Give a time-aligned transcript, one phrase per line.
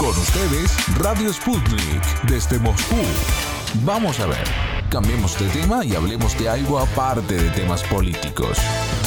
[0.00, 2.96] Con ustedes, Radio Sputnik, desde Moscú.
[3.84, 4.44] Vamos a ver,
[4.88, 8.56] cambiemos de tema y hablemos de algo aparte de temas políticos.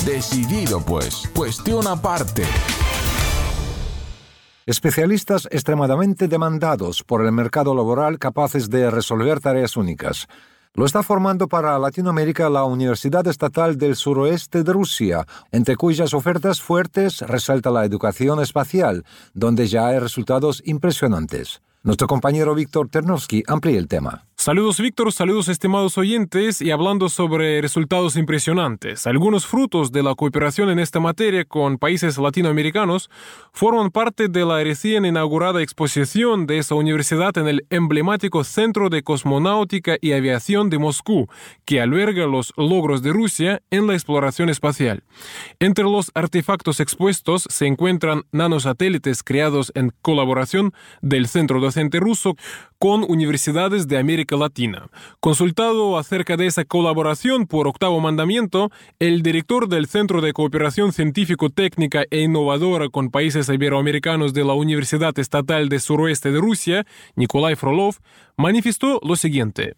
[0.06, 2.44] Decidido pues, cuestión aparte.
[4.68, 10.28] Especialistas extremadamente demandados por el mercado laboral capaces de resolver tareas únicas.
[10.76, 16.64] Lo está formando para Latinoamérica la Universidad Estatal del Suroeste de Rusia, entre cuyas ofertas
[16.64, 19.06] fuertes resalta la educación espacial,
[19.36, 21.62] donde ya hay resultados impresionantes.
[21.84, 24.26] Nuestro compañero Víctor Ternovsky amplía el tema.
[24.44, 29.08] Saludos Víctor, saludos estimados oyentes y hablando sobre resultados impresionantes.
[29.08, 33.10] Algunos frutos de la cooperación en esta materia con países latinoamericanos
[33.54, 39.02] forman parte de la recién inaugurada exposición de esa universidad en el emblemático Centro de
[39.02, 41.30] Cosmonáutica y Aviación de Moscú,
[41.64, 45.06] que alberga los logros de Rusia en la exploración espacial.
[45.62, 52.36] Entre los artefactos expuestos se encuentran nanosatélites creados en colaboración del Centro Docente Ruso
[52.78, 54.90] con universidades de América Latina.
[55.20, 62.04] Consultado acerca de esa colaboración por octavo mandamiento, el director del Centro de Cooperación Científico-Técnica
[62.10, 67.96] e Innovadora con países iberoamericanos de la Universidad Estatal de Suroeste de Rusia, Nikolai Frolov,
[68.38, 69.76] manifestó lo siguiente.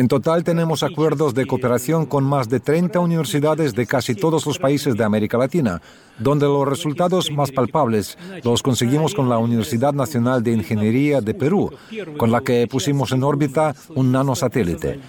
[0.00, 4.58] En total tenemos acuerdos de cooperación con más de 30 universidades de casi todos los
[4.58, 5.82] países de América Latina,
[6.18, 11.70] donde los resultados más palpables los conseguimos con la Universidad Nacional de Ingeniería de Perú,
[12.16, 15.00] con la que pusimos en órbita un nanosatélite.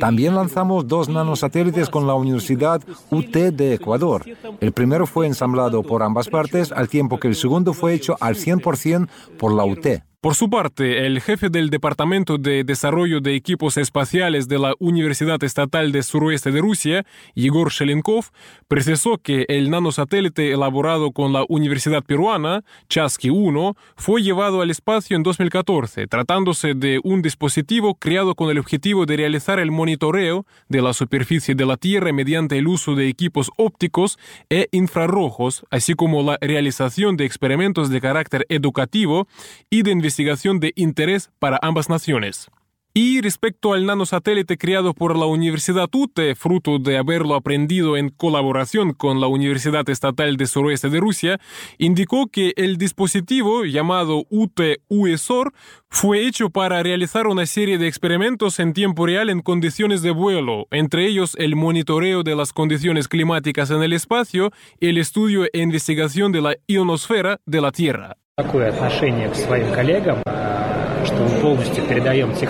[0.00, 4.24] También lanzamos dos nanosatélites con la Universidad UT de Ecuador.
[4.58, 8.34] El primero fue ensamblado por ambas partes, al tiempo que el segundo fue hecho al
[8.34, 9.06] 100%
[9.38, 10.09] por la UT.
[10.22, 15.42] Por su parte, el jefe del Departamento de Desarrollo de Equipos Espaciales de la Universidad
[15.42, 18.26] Estatal de Suroeste de Rusia, Igor Shelenkov,
[18.68, 25.16] precisó que el nanosatélite elaborado con la Universidad Peruana, Chasqui 1, fue llevado al espacio
[25.16, 30.82] en 2014, tratándose de un dispositivo creado con el objetivo de realizar el monitoreo de
[30.82, 34.18] la superficie de la Tierra mediante el uso de equipos ópticos
[34.50, 39.26] e infrarrojos, así como la realización de experimentos de carácter educativo
[39.70, 42.50] y de investigación de interés para ambas naciones.
[42.92, 48.94] Y respecto al nanosatélite creado por la Universidad UTE, fruto de haberlo aprendido en colaboración
[48.94, 51.40] con la Universidad Estatal de Suroeste de Rusia,
[51.78, 55.52] indicó que el dispositivo llamado UTE-UESOR
[55.88, 60.66] fue hecho para realizar una serie de experimentos en tiempo real en condiciones de vuelo,
[60.72, 64.50] entre ellos el monitoreo de las condiciones climáticas en el espacio
[64.80, 68.16] y el estudio e investigación de la ionosfera de la Tierra.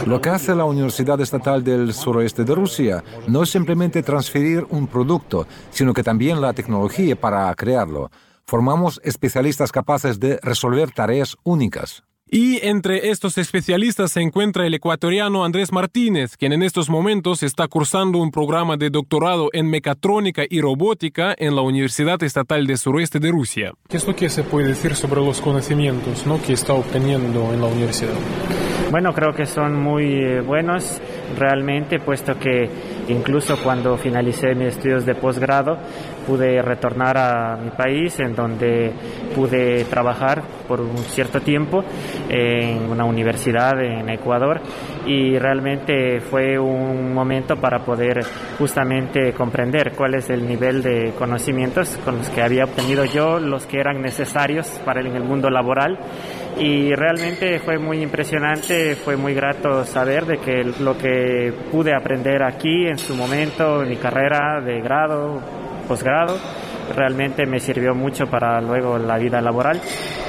[0.06, 4.86] Lo que hace la Universidad Estatal del Suroeste de Rusia no es simplemente transferir un
[4.86, 8.10] producto, sino que también la tecnología para crearlo.
[8.44, 12.02] Formamos especialistas capaces de resolver tareas únicas.
[12.32, 17.66] Y entre estos especialistas se encuentra el ecuatoriano Andrés Martínez, quien en estos momentos está
[17.66, 23.18] cursando un programa de doctorado en mecatrónica y robótica en la Universidad Estatal de Suroeste
[23.18, 23.72] de Rusia.
[23.88, 26.40] ¿Qué es lo que se puede decir sobre los conocimientos ¿no?
[26.40, 28.14] que está obteniendo en la universidad?
[28.90, 31.00] Bueno, creo que son muy eh, buenos.
[31.38, 32.68] Realmente, puesto que
[33.06, 35.78] incluso cuando finalicé mis estudios de posgrado
[36.26, 38.92] pude retornar a mi país en donde
[39.32, 41.84] pude trabajar por un cierto tiempo
[42.28, 44.60] en una universidad en Ecuador.
[45.06, 48.24] Y realmente fue un momento para poder
[48.58, 53.66] justamente comprender cuál es el nivel de conocimientos con los que había obtenido yo, los
[53.66, 55.96] que eran necesarios para en el mundo laboral
[56.58, 62.42] y realmente fue muy impresionante, fue muy grato saber de que lo que pude aprender
[62.42, 65.40] aquí en su momento, en mi carrera de grado,
[65.88, 66.36] posgrado,
[66.94, 69.80] realmente me sirvió mucho para luego la vida laboral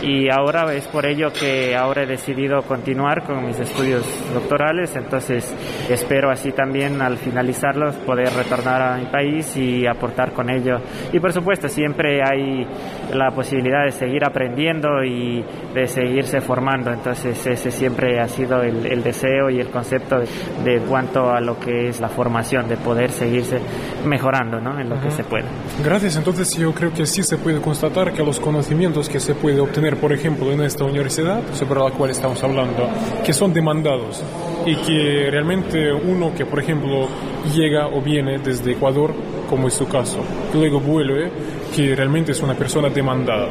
[0.02, 5.54] y ahora es por ello que ahora he decidido continuar con mis estudios doctorales, entonces
[5.90, 10.78] espero así también al finalizarlos poder retornar a mi país y aportar con ello.
[11.14, 12.66] Y por supuesto siempre hay
[13.14, 15.44] la posibilidad de seguir aprendiendo y
[15.74, 21.32] de seguirse formando, entonces ese siempre ha sido el, deseo y el concepto de, cuanto
[21.32, 23.60] a lo que es la formación, de poder seguirse
[24.06, 24.80] mejorando ¿no?
[24.80, 25.48] en lo que se pueda.
[25.84, 29.60] Gracias, entonces yo creo que sí se puede constatar que los conocimientos que se puede
[29.60, 32.90] obtener por ejemplo, en esta universidad sobre la cual estamos hablando,
[33.24, 34.24] que son demandados
[34.66, 37.08] y que realmente uno que, por ejemplo,
[37.54, 39.14] llega o viene desde Ecuador,
[39.50, 40.20] como es su caso,
[40.54, 41.32] luego vuelve,
[41.76, 43.48] que realmente es una persona demandada.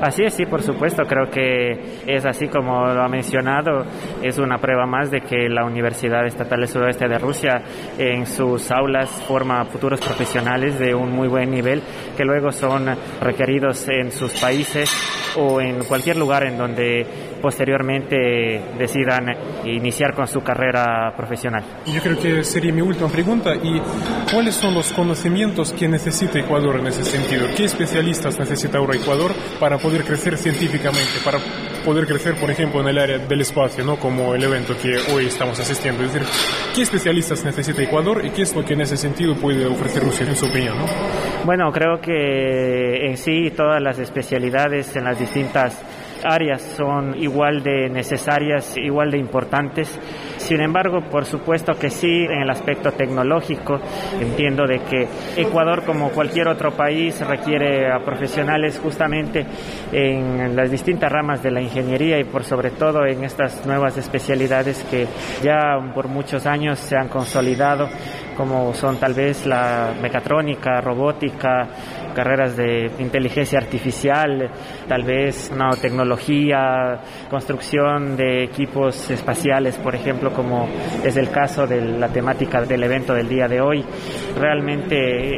[0.00, 1.72] Así es, sí, por supuesto, creo que
[2.06, 3.84] es así como lo ha mencionado,
[4.22, 7.62] es una prueba más de que la Universidad Estatal del Suroeste de Rusia
[7.98, 11.82] en sus aulas forma futuros profesionales de un muy buen nivel
[12.16, 12.86] que luego son
[13.20, 14.88] requeridos en sus países
[15.36, 17.04] o en cualquier lugar en donde
[17.38, 19.26] posteriormente decidan
[19.64, 21.64] iniciar con su carrera profesional.
[21.86, 23.54] Yo creo que sería mi última pregunta.
[23.54, 23.80] ¿Y
[24.32, 27.46] cuáles son los conocimientos que necesita Ecuador en ese sentido?
[27.56, 31.38] ¿Qué especialistas necesita ahora Ecuador para poder crecer científicamente, para
[31.84, 33.96] poder crecer, por ejemplo, en el área del espacio, ¿no?
[33.96, 36.04] como el evento que hoy estamos asistiendo?
[36.04, 36.28] Es decir,
[36.74, 40.26] ¿qué especialistas necesita Ecuador y qué es lo que en ese sentido puede ofrecer Rusia,
[40.26, 40.76] en su opinión?
[41.44, 45.82] Bueno, creo que en sí todas las especialidades en las distintas
[46.24, 49.88] áreas son igual de necesarias, igual de importantes.
[50.36, 53.80] Sin embargo, por supuesto que sí, en el aspecto tecnológico,
[54.20, 59.46] entiendo de que Ecuador, como cualquier otro país, requiere a profesionales justamente
[59.92, 64.84] en las distintas ramas de la ingeniería y por sobre todo en estas nuevas especialidades
[64.90, 65.06] que
[65.42, 67.88] ya por muchos años se han consolidado,
[68.36, 71.68] como son tal vez la mecatrónica, robótica,
[72.18, 74.50] carreras de inteligencia artificial,
[74.88, 76.98] tal vez nanotecnología,
[77.30, 80.68] construcción de equipos espaciales, por ejemplo, como
[81.04, 83.84] es el caso de la temática del evento del día de hoy.
[84.36, 84.96] Realmente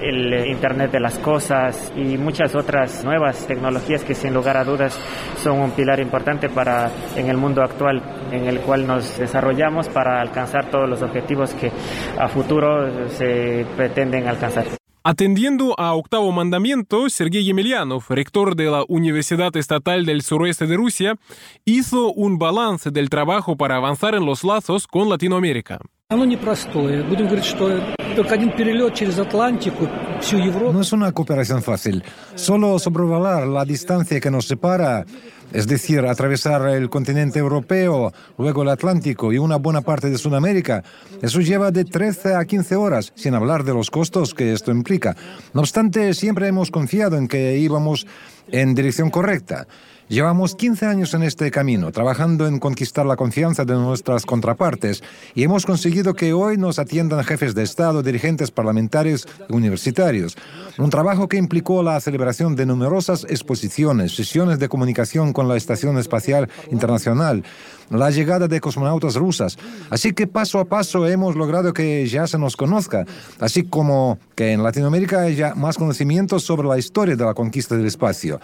[0.09, 4.99] el Internet de las Cosas y muchas otras nuevas tecnologías que sin lugar a dudas
[5.37, 8.00] son un pilar importante para en el mundo actual
[8.33, 11.71] en el cual nos desarrollamos para alcanzar todos los objetivos que
[12.19, 14.80] a futuro se pretenden alcanzar.
[15.02, 21.17] Atendiendo a octavo mandamiento, Sergei Yemelyanov, rector de la Universidad Estatal del Suroeste de Rusia,
[21.64, 25.79] hizo un balance del trabajo para avanzar en los lazos con Latinoamérica.
[30.73, 32.03] No es una cooperación fácil.
[32.35, 35.05] Solo sobrevolar la distancia que nos separa
[35.53, 40.85] es decir, atravesar el continente europeo, luego el Atlántico y una buena parte de Sudamérica.
[41.23, 45.17] Eso lleva de 13 a 15 horas, sin hablar de los costos que esto implica.
[45.53, 48.07] No obstante, siempre hemos confiado en que íbamos
[48.49, 49.67] en dirección correcta.
[50.11, 55.05] Llevamos 15 años en este camino, trabajando en conquistar la confianza de nuestras contrapartes,
[55.37, 60.37] y hemos conseguido que hoy nos atiendan jefes de Estado, dirigentes parlamentarios y universitarios.
[60.79, 65.97] Un trabajo que implicó la celebración de numerosas exposiciones, sesiones de comunicación con la Estación
[65.97, 67.45] Espacial Internacional,
[67.91, 69.59] la llegada de cosmonautas rusas.
[69.91, 73.05] Así que paso a paso hemos logrado que ya se nos conozca,
[73.39, 77.87] así como que en Latinoamérica haya más conocimientos sobre la historia de la conquista del
[77.87, 78.41] espacio.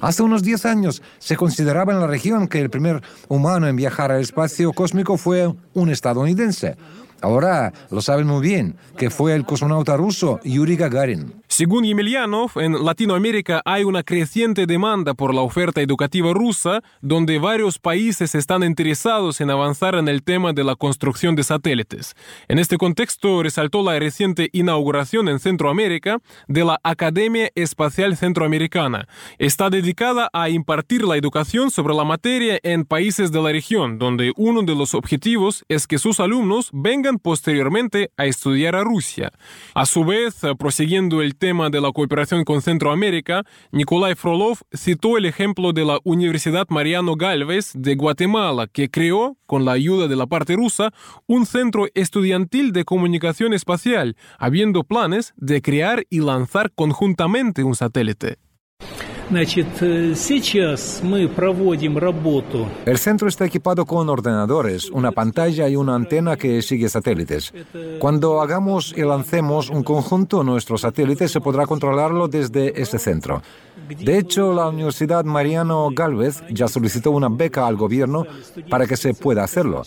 [0.00, 4.12] Hace unos 10 años se consideraba en la región que el primer humano en viajar
[4.12, 6.76] al espacio cósmico fue un estadounidense.
[7.20, 11.42] Ahora lo saben muy bien, que fue el cosmonauta ruso Yuri Gagarin.
[11.58, 17.80] Según Yemelyanov, en Latinoamérica hay una creciente demanda por la oferta educativa rusa, donde varios
[17.80, 22.14] países están interesados en avanzar en el tema de la construcción de satélites.
[22.46, 29.08] En este contexto, resaltó la reciente inauguración en Centroamérica de la Academia Espacial Centroamericana.
[29.40, 34.32] Está dedicada a impartir la educación sobre la materia en países de la región, donde
[34.36, 39.32] uno de los objetivos es que sus alumnos vengan posteriormente a estudiar a Rusia.
[39.74, 43.42] A su vez, prosiguiendo el tema de la cooperación con Centroamérica,
[43.72, 49.64] Nikolai Frolov citó el ejemplo de la Universidad Mariano Galvez de Guatemala, que creó, con
[49.64, 50.92] la ayuda de la parte rusa,
[51.26, 58.36] un centro estudiantil de comunicación espacial, habiendo planes de crear y lanzar conjuntamente un satélite.
[62.86, 67.52] El centro está equipado con ordenadores, una pantalla y una antena que sigue satélites.
[67.98, 73.42] Cuando hagamos y lancemos un conjunto, nuestro satélite se podrá controlarlo desde este centro.
[73.88, 78.26] De hecho, la Universidad Mariano Galvez ya solicitó una beca al gobierno
[78.68, 79.82] para que se pueda hacerlo.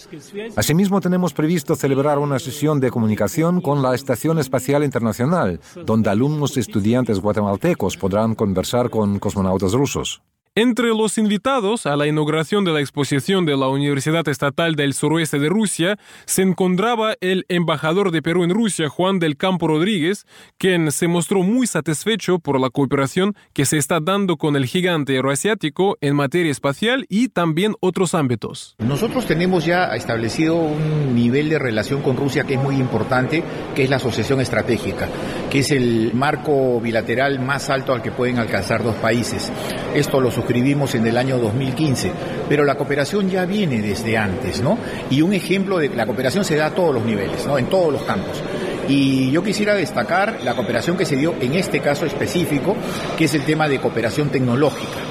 [0.55, 6.57] Asimismo, tenemos previsto celebrar una sesión de comunicación con la Estación Espacial Internacional, donde alumnos
[6.57, 10.21] y estudiantes guatemaltecos podrán conversar con cosmonautas rusos.
[10.53, 15.39] Entre los invitados a la inauguración de la exposición de la Universidad Estatal del Suroeste
[15.39, 20.25] de Rusia se encontraba el embajador de Perú en Rusia, Juan del Campo Rodríguez,
[20.57, 25.15] quien se mostró muy satisfecho por la cooperación que se está dando con el gigante
[25.15, 28.75] euroasiático en materia espacial y también otros ámbitos.
[28.79, 33.41] Nosotros tenemos ya establecido un nivel de relación con Rusia que es muy importante,
[33.73, 35.07] que es la asociación estratégica,
[35.51, 39.51] que es el marco bilateral más alto al que pueden alcanzar dos países.
[39.93, 42.09] Esto lo suscribimos en el año 2015,
[42.47, 44.77] pero la cooperación ya viene desde antes, ¿no?
[45.09, 47.57] Y un ejemplo de la cooperación se da a todos los niveles, ¿no?
[47.57, 48.41] En todos los campos.
[48.87, 52.77] Y yo quisiera destacar la cooperación que se dio en este caso específico,
[53.17, 55.10] que es el tema de cooperación tecnológica.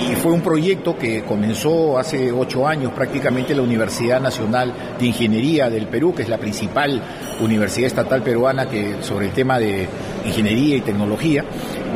[0.00, 5.68] Y fue un proyecto que comenzó hace ocho años prácticamente la Universidad Nacional de Ingeniería
[5.70, 7.00] del Perú, que es la principal
[7.40, 9.88] universidad estatal peruana que, sobre el tema de
[10.24, 11.44] ingeniería y tecnología,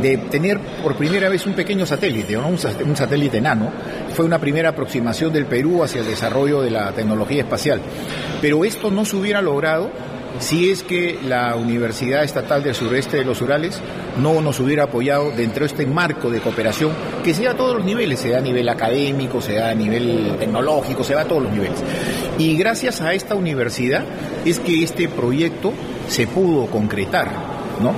[0.03, 2.59] de tener por primera vez un pequeño satélite, un
[2.97, 3.71] satélite enano.
[4.15, 7.81] Fue una primera aproximación del Perú hacia el desarrollo de la tecnología espacial.
[8.41, 9.91] Pero esto no se hubiera logrado
[10.38, 13.81] si es que la Universidad Estatal del Sureste de los Urales
[14.21, 16.93] no nos hubiera apoyado dentro de este marco de cooperación
[17.25, 19.75] que se da a todos los niveles, se da a nivel académico, se da a
[19.75, 21.83] nivel tecnológico, se a todos los niveles.
[22.38, 24.05] Y gracias a esta universidad
[24.45, 25.73] es que este proyecto
[26.09, 27.28] se pudo concretar,
[27.81, 27.95] ¿no?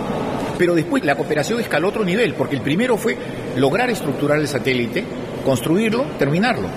[0.57, 3.17] Pero después la cooperación escaló otro nivel, porque el primero fue
[3.57, 5.05] lograr estructurar el satélite,
[5.45, 6.69] construirlo, terminarlo.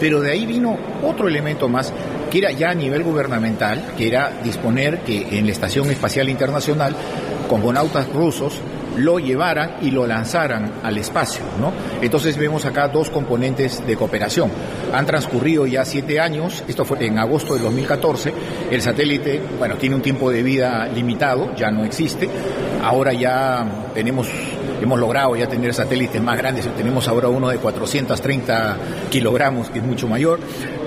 [0.00, 1.92] Pero de ahí vino otro elemento más,
[2.30, 6.94] que era ya a nivel gubernamental, que era disponer que en la Estación Espacial Internacional,
[7.48, 8.60] cosmonautas rusos
[8.96, 11.72] lo llevaran y lo lanzaran al espacio, ¿no?
[12.00, 14.50] Entonces vemos acá dos componentes de cooperación.
[14.92, 18.32] Han transcurrido ya siete años, esto fue en agosto del 2014,
[18.70, 22.28] el satélite, bueno, tiene un tiempo de vida limitado, ya no existe,
[22.82, 24.28] ahora ya tenemos
[24.80, 28.76] hemos logrado ya tener satélites más grandes, tenemos ahora uno de 430
[29.10, 30.40] kilogramos, que es mucho mayor,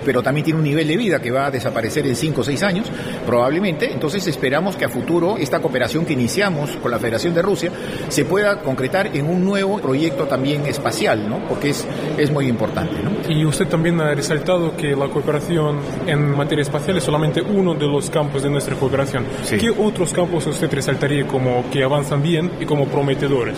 [0.03, 2.63] pero también tiene un nivel de vida que va a desaparecer en 5 o 6
[2.63, 2.88] años,
[3.25, 3.91] probablemente.
[3.91, 7.72] Entonces esperamos que a futuro esta cooperación que iniciamos con la Federación de Rusia
[8.08, 11.39] se pueda concretar en un nuevo proyecto también espacial, ¿no?
[11.48, 11.86] porque es,
[12.18, 12.96] es muy importante.
[13.01, 13.32] ¿no?
[13.32, 17.88] Y usted también ha resaltado que la cooperación en materia espacial es solamente uno de
[17.88, 19.25] los campos de nuestra cooperación.
[19.44, 19.58] Sí.
[19.58, 23.58] ¿Qué otros campos usted resaltaría como que avanzan bien y como prometedores?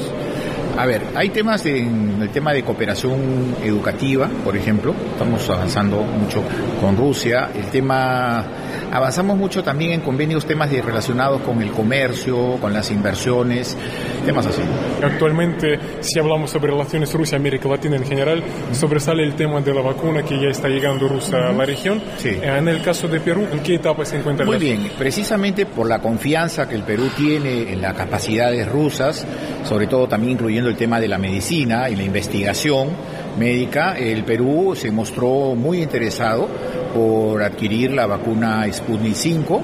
[0.78, 6.44] A ver, hay temas en el tema de cooperación educativa, por ejemplo, estamos avanzando mucho
[6.80, 8.46] con Rusia, el tema,
[8.92, 13.78] avanzamos mucho también en convenios, temas relacionados con el comercio, con las inversiones,
[14.26, 14.62] temas así.
[15.04, 20.24] Actualmente, si hablamos sobre relaciones Rusia-América Latina en general, sobresale el tema de la vacuna
[20.24, 22.02] que ya está llegando rusa a la región.
[22.18, 22.38] Sí.
[22.42, 26.00] En el caso de Perú, ¿en qué etapa se encuentra Muy bien, precisamente por la
[26.00, 29.26] confianza que el Perú tiene en las capacidades rusas,
[29.64, 32.90] sobre todo también incluyendo el tema de la medicina y la investigación
[33.38, 36.50] médica, el Perú se mostró muy interesado
[36.94, 39.62] por adquirir la vacuna Sputnik 5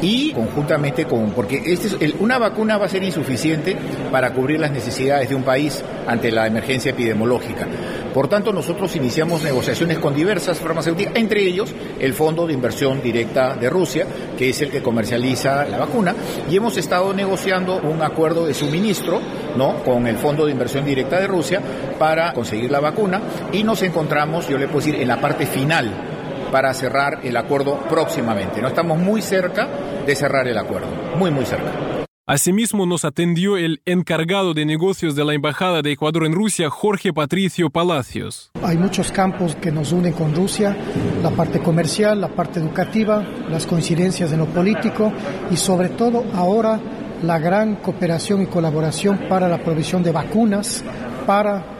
[0.00, 3.76] y conjuntamente con, porque este es el- una vacuna va a ser insuficiente
[4.12, 7.66] para cubrir las necesidades de un país ante la emergencia epidemiológica.
[8.14, 13.54] Por tanto, nosotros iniciamos negociaciones con diversas farmacéuticas, entre ellos el Fondo de Inversión Directa
[13.56, 14.06] de Rusia,
[14.38, 16.14] que es el que comercializa la vacuna,
[16.48, 19.20] y hemos estado negociando un acuerdo de suministro
[19.56, 19.82] ¿no?
[19.84, 21.60] con el Fondo de Inversión Directa de Rusia
[21.98, 23.20] para conseguir la vacuna
[23.52, 26.07] y nos encontramos, yo le puedo decir, en la parte final
[26.50, 28.60] para cerrar el acuerdo próximamente.
[28.60, 29.68] No estamos muy cerca
[30.06, 31.72] de cerrar el acuerdo, muy muy cerca.
[32.30, 37.10] Asimismo, nos atendió el encargado de negocios de la Embajada de Ecuador en Rusia, Jorge
[37.10, 38.50] Patricio Palacios.
[38.62, 40.76] Hay muchos campos que nos unen con Rusia,
[41.22, 45.10] la parte comercial, la parte educativa, las coincidencias en lo político
[45.50, 46.78] y sobre todo ahora
[47.22, 50.84] la gran cooperación y colaboración para la provisión de vacunas
[51.26, 51.77] para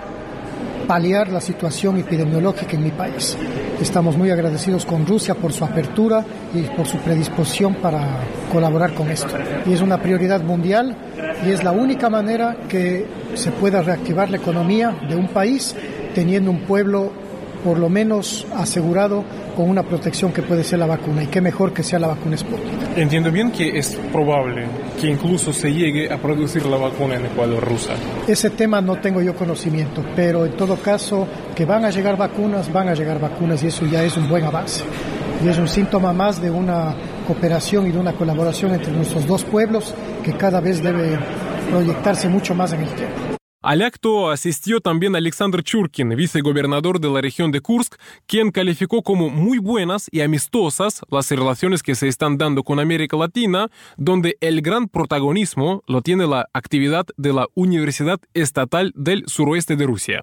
[0.89, 3.37] paliar la situación epidemiológica en mi país.
[3.79, 9.11] Estamos muy agradecidos con Rusia por su apertura y por su predisposición para colaborar con
[9.11, 9.29] esto.
[9.67, 10.97] Y es una prioridad mundial
[11.47, 15.77] y es la única manera que se pueda reactivar la economía de un país
[16.15, 17.13] teniendo un pueblo
[17.65, 19.25] por lo menos asegurado
[19.57, 21.23] con una protección que puede ser la vacuna.
[21.23, 22.97] Y qué mejor que sea la vacuna Sputnik.
[22.97, 24.67] Entiendo bien que es probable
[25.01, 27.95] que incluso se llegue a producir la vacuna en Ecuador rusa.
[28.27, 32.73] Ese tema no tengo yo conocimiento, pero en todo caso que van a llegar vacunas,
[32.73, 34.85] van a llegar vacunas y eso ya es un buen avance.
[35.45, 36.95] Y es un síntoma más de una
[37.27, 41.19] cooperación y de una colaboración entre nuestros dos pueblos que cada vez debe
[41.71, 43.28] proyectarse mucho más en el tiempo.
[43.61, 47.97] Alacto asistió también Alexander Churkin, vicegobernador de la región de Kursk,
[48.27, 53.17] quien calificó como muy buenas y amistosas las relaciones que se están dando con América
[53.17, 59.75] Latina, donde el gran protagonismo lo tiene la actividad de la Universidad Estatal del Suroeste
[59.75, 60.21] de Rusia.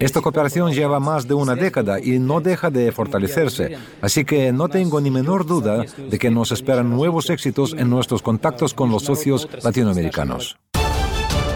[0.00, 4.68] Esta cooperación lleva más de una década y no deja de fortalecerse, así que no
[4.68, 9.02] tengo ni menor duda de que nos esperan nuevos éxitos en nuestros contactos con los
[9.02, 10.56] socios latinoamericanos.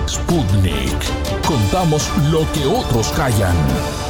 [0.07, 1.47] Sputnik.
[1.47, 4.03] Contamos lo que otros callan.